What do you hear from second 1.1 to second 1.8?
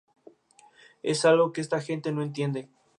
algo que esta